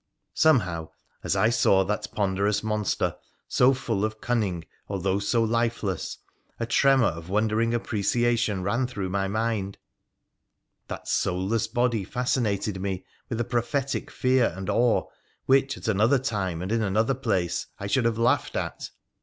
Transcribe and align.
Somehow, 0.33 0.89
as 1.23 1.35
I 1.35 1.51
saw 1.51 1.83
that 1.83 2.07
ponderous 2.15 2.63
monster, 2.63 3.17
so 3.47 3.71
full 3.75 4.03
of 4.03 4.19
cunning 4.19 4.65
although 4.87 5.19
so 5.19 5.43
lifeless, 5.43 6.17
a 6.59 6.65
tremor 6.65 7.05
of 7.09 7.29
wondering 7.29 7.69
apprecia 7.75 8.35
tion 8.35 8.63
ran 8.63 8.87
through 8.87 9.11
my 9.11 9.27
mind, 9.27 9.77
that 10.87 11.07
soulless 11.07 11.67
body 11.67 12.03
fascinated 12.03 12.81
me 12.81 13.05
with 13.29 13.39
a 13.41 13.45
prophetic 13.45 14.09
fear 14.09 14.51
and 14.57 14.71
awe 14.71 15.03
which 15.45 15.77
at 15.77 15.87
another 15.87 16.17
time 16.17 16.63
and 16.63 16.71
in 16.71 16.81
another 16.81 17.13
place 17.13 17.67
I 17.79 17.85
should 17.85 18.05
have 18.05 18.17
laughed 18.17 18.55
at. 18.55 18.89